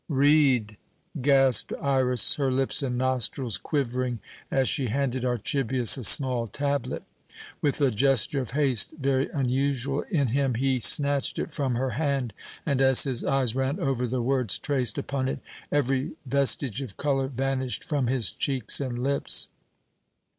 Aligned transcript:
"Read!" 0.09 0.77
gasped 1.21 1.71
Iras, 1.79 2.33
her 2.33 2.51
lips 2.51 2.81
and 2.81 2.97
nostrils 2.97 3.59
quivering 3.59 4.17
as 4.49 4.67
she 4.67 4.87
handed 4.87 5.23
Archibius 5.23 5.95
a 5.95 6.03
small 6.03 6.47
tablet. 6.47 7.03
With 7.61 7.79
a 7.81 7.91
gesture 7.91 8.41
of 8.41 8.49
haste 8.49 8.95
very 8.99 9.29
unusual 9.29 10.01
in 10.09 10.29
him, 10.29 10.55
he 10.55 10.79
snatched 10.79 11.37
it 11.37 11.53
from 11.53 11.75
her 11.75 11.91
hand 11.91 12.33
and, 12.65 12.81
as 12.81 13.03
his 13.03 13.23
eyes 13.23 13.53
ran 13.55 13.79
over 13.79 14.07
the 14.07 14.23
words 14.23 14.57
traced 14.57 14.97
upon 14.97 15.27
it, 15.27 15.37
every 15.71 16.13
vestige 16.25 16.81
of 16.81 16.97
colour 16.97 17.27
vanished 17.27 17.83
from 17.83 18.07
his 18.07 18.31
cheeks 18.31 18.79
and 18.81 19.03
lips. 19.03 19.49